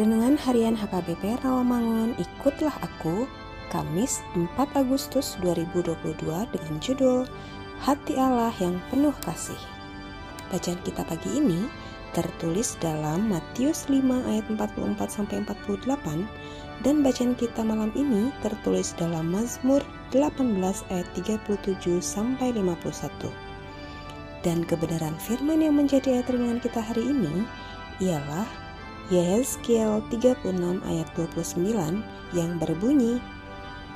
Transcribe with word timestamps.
Renungan 0.00 0.40
Harian 0.40 0.80
HKBP 0.80 1.44
Rawamangun 1.44 2.16
Ikutlah 2.16 2.72
Aku 2.80 3.28
Kamis 3.68 4.24
4 4.32 4.56
Agustus 4.72 5.36
2022 5.44 6.24
dengan 6.24 6.74
judul 6.80 7.28
Hati 7.84 8.16
Allah 8.16 8.48
yang 8.64 8.80
penuh 8.88 9.12
kasih 9.20 9.60
Bacaan 10.48 10.80
kita 10.88 11.04
pagi 11.04 11.36
ini 11.36 11.68
tertulis 12.16 12.80
dalam 12.80 13.28
Matius 13.28 13.92
5 13.92 14.00
ayat 14.24 14.48
44 14.48 15.04
sampai 15.04 15.44
48 15.44 15.92
dan 16.80 17.04
bacaan 17.04 17.36
kita 17.36 17.60
malam 17.60 17.92
ini 17.92 18.32
tertulis 18.40 18.96
dalam 18.96 19.28
Mazmur 19.28 19.84
18 20.16 20.40
ayat 20.96 21.08
37 21.12 21.76
sampai 22.00 22.56
51. 22.56 23.04
Dan 24.40 24.64
kebenaran 24.64 25.20
firman 25.20 25.60
yang 25.60 25.76
menjadi 25.76 26.24
ayat 26.24 26.32
renungan 26.32 26.64
kita 26.64 26.80
hari 26.80 27.04
ini 27.04 27.44
ialah 28.00 28.48
Yehezkiel 29.10 30.06
36 30.06 30.54
ayat 30.86 31.08
29 31.18 31.66
yang 32.30 32.50
berbunyi, 32.62 33.18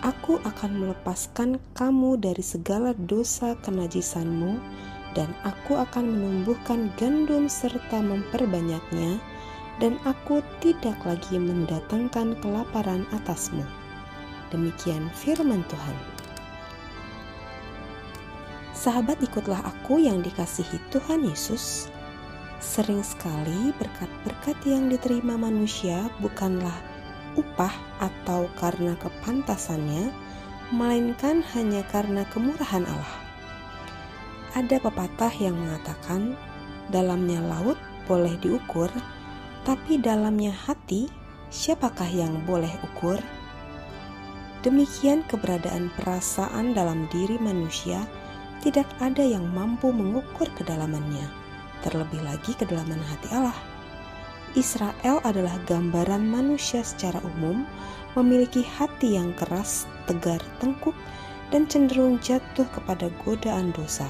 Aku 0.00 0.40
akan 0.40 0.72
melepaskan 0.72 1.60
kamu 1.76 2.16
dari 2.16 2.40
segala 2.40 2.96
dosa 2.96 3.52
kenajisanmu 3.60 4.56
dan 5.12 5.28
aku 5.44 5.76
akan 5.76 6.08
menumbuhkan 6.16 6.88
gandum 6.96 7.44
serta 7.44 8.00
memperbanyaknya 8.00 9.20
dan 9.84 10.00
aku 10.08 10.40
tidak 10.64 10.96
lagi 11.04 11.36
mendatangkan 11.36 12.32
kelaparan 12.40 13.04
atasmu. 13.12 13.68
Demikian 14.48 15.12
firman 15.12 15.60
Tuhan. 15.68 15.96
Sahabat 18.72 19.20
ikutlah 19.20 19.60
aku 19.60 20.00
yang 20.00 20.24
dikasihi 20.24 20.80
Tuhan 20.88 21.28
Yesus 21.28 21.92
Sering 22.62 23.02
sekali 23.02 23.74
berkat-berkat 23.74 24.54
yang 24.70 24.86
diterima 24.86 25.34
manusia 25.34 26.06
bukanlah 26.22 26.78
upah 27.34 27.74
atau 27.98 28.46
karena 28.54 28.94
kepantasannya, 29.02 30.14
melainkan 30.70 31.42
hanya 31.58 31.82
karena 31.90 32.22
kemurahan 32.30 32.86
Allah. 32.86 33.18
Ada 34.54 34.78
pepatah 34.78 35.34
yang 35.42 35.58
mengatakan, 35.58 36.38
dalamnya 36.94 37.42
laut 37.42 37.74
boleh 38.06 38.38
diukur, 38.38 38.94
tapi 39.66 39.98
dalamnya 39.98 40.54
hati, 40.54 41.10
siapakah 41.50 42.08
yang 42.14 42.46
boleh 42.46 42.70
ukur? 42.94 43.18
Demikian 44.62 45.26
keberadaan 45.26 45.90
perasaan 45.98 46.78
dalam 46.78 47.10
diri 47.10 47.42
manusia, 47.42 48.06
tidak 48.62 48.86
ada 49.02 49.26
yang 49.26 49.50
mampu 49.50 49.90
mengukur 49.90 50.46
kedalamannya 50.54 51.41
terlebih 51.82 52.22
lagi 52.22 52.54
kedalaman 52.56 53.02
hati 53.10 53.28
Allah. 53.34 53.58
Israel 54.52 55.20
adalah 55.24 55.56
gambaran 55.64 56.28
manusia 56.28 56.84
secara 56.84 57.18
umum 57.24 57.64
memiliki 58.12 58.60
hati 58.60 59.16
yang 59.16 59.32
keras, 59.36 59.88
tegar, 60.04 60.40
tengkuk, 60.60 60.94
dan 61.48 61.68
cenderung 61.68 62.20
jatuh 62.20 62.64
kepada 62.72 63.08
godaan 63.24 63.72
dosa. 63.76 64.08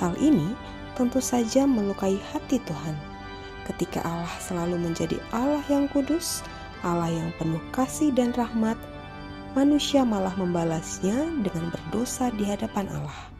Hal 0.00 0.16
ini 0.20 0.56
tentu 0.96 1.20
saja 1.20 1.64
melukai 1.64 2.20
hati 2.32 2.60
Tuhan. 2.64 2.96
Ketika 3.68 4.02
Allah 4.04 4.34
selalu 4.42 4.76
menjadi 4.80 5.16
Allah 5.32 5.62
yang 5.68 5.88
kudus, 5.92 6.44
Allah 6.82 7.08
yang 7.08 7.30
penuh 7.38 7.62
kasih 7.70 8.10
dan 8.12 8.34
rahmat, 8.34 8.74
manusia 9.54 10.02
malah 10.02 10.34
membalasnya 10.34 11.28
dengan 11.40 11.70
berdosa 11.70 12.32
di 12.34 12.44
hadapan 12.48 12.88
Allah. 12.90 13.31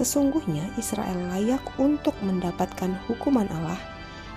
Sesungguhnya 0.00 0.64
Israel 0.80 1.28
layak 1.28 1.60
untuk 1.76 2.16
mendapatkan 2.24 2.96
hukuman 3.04 3.44
Allah. 3.52 3.76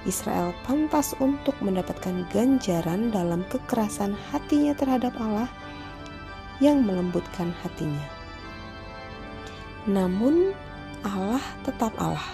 Israel 0.03 0.51
pantas 0.67 1.15
untuk 1.23 1.55
mendapatkan 1.63 2.27
ganjaran 2.35 3.15
dalam 3.15 3.47
kekerasan 3.47 4.11
hatinya 4.35 4.75
terhadap 4.75 5.15
Allah 5.15 5.47
yang 6.59 6.83
melembutkan 6.83 7.55
hatinya. 7.63 8.03
Namun, 9.87 10.51
Allah 11.07 11.39
tetap 11.63 11.95
Allah. 11.95 12.27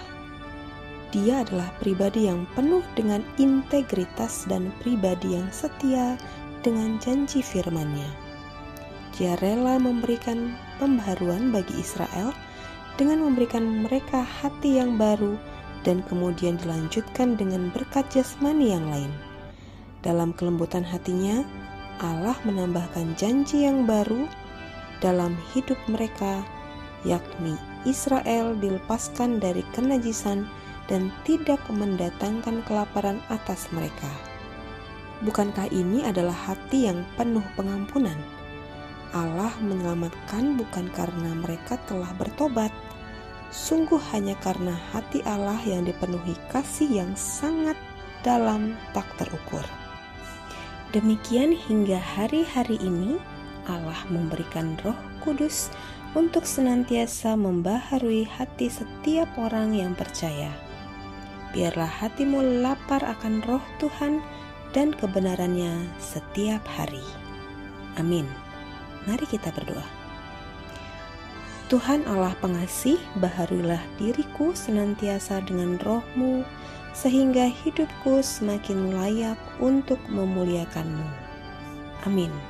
Dia 1.14 1.46
adalah 1.46 1.70
pribadi 1.78 2.26
yang 2.26 2.50
penuh 2.58 2.82
dengan 2.98 3.22
integritas 3.38 4.50
dan 4.50 4.74
pribadi 4.82 5.38
yang 5.38 5.46
setia 5.54 6.18
dengan 6.66 6.98
janji 6.98 7.46
firman-Nya. 7.46 8.10
Dia 9.14 9.38
rela 9.38 9.78
memberikan 9.78 10.58
pembaharuan 10.82 11.54
bagi 11.54 11.78
Israel 11.78 12.34
dengan 13.00 13.24
memberikan 13.24 13.88
mereka 13.88 14.20
hati 14.20 14.76
yang 14.76 15.00
baru 15.00 15.40
dan 15.88 16.04
kemudian 16.04 16.60
dilanjutkan 16.60 17.32
dengan 17.40 17.72
berkat 17.72 18.04
jasmani 18.12 18.76
yang 18.76 18.84
lain. 18.92 19.08
Dalam 20.04 20.36
kelembutan 20.36 20.84
hatinya, 20.84 21.40
Allah 22.04 22.36
menambahkan 22.44 23.16
janji 23.16 23.64
yang 23.64 23.88
baru 23.88 24.28
dalam 25.00 25.32
hidup 25.56 25.80
mereka, 25.88 26.44
yakni 27.08 27.56
Israel 27.88 28.52
dilepaskan 28.60 29.40
dari 29.40 29.64
kenajisan 29.72 30.44
dan 30.92 31.08
tidak 31.24 31.60
mendatangkan 31.72 32.60
kelaparan 32.68 33.16
atas 33.32 33.72
mereka. 33.72 34.12
Bukankah 35.24 35.72
ini 35.72 36.04
adalah 36.04 36.36
hati 36.36 36.92
yang 36.92 37.00
penuh 37.16 37.44
pengampunan? 37.56 38.39
Allah 39.10 39.50
menyelamatkan 39.58 40.54
bukan 40.54 40.86
karena 40.94 41.34
mereka 41.34 41.74
telah 41.90 42.10
bertobat, 42.14 42.70
sungguh 43.50 43.98
hanya 44.14 44.38
karena 44.38 44.78
hati 44.94 45.20
Allah 45.26 45.58
yang 45.66 45.82
dipenuhi 45.82 46.38
kasih 46.54 46.86
yang 46.86 47.12
sangat 47.18 47.74
dalam 48.22 48.78
tak 48.94 49.06
terukur. 49.18 49.62
Demikian 50.94 51.54
hingga 51.54 51.98
hari-hari 51.98 52.78
ini 52.82 53.18
Allah 53.66 53.98
memberikan 54.10 54.74
Roh 54.82 54.98
Kudus 55.22 55.70
untuk 56.18 56.42
senantiasa 56.42 57.38
membaharui 57.38 58.26
hati 58.26 58.66
setiap 58.66 59.30
orang 59.38 59.74
yang 59.74 59.94
percaya. 59.94 60.50
Biarlah 61.54 61.90
hatimu 61.90 62.62
lapar 62.62 63.02
akan 63.02 63.42
Roh 63.46 63.62
Tuhan 63.82 64.22
dan 64.70 64.94
kebenarannya 64.94 65.86
setiap 65.98 66.62
hari. 66.66 67.02
Amin. 67.98 68.49
Mari 69.08 69.24
kita 69.24 69.54
berdoa. 69.54 69.86
Tuhan 71.70 72.02
Allah 72.10 72.34
pengasih, 72.42 72.98
baharulah 73.22 73.78
diriku 73.94 74.50
senantiasa 74.58 75.38
dengan 75.46 75.78
rohmu, 75.86 76.42
sehingga 76.90 77.46
hidupku 77.46 78.18
semakin 78.26 78.90
layak 78.90 79.38
untuk 79.62 80.02
memuliakanmu. 80.10 81.06
Amin. 82.02 82.49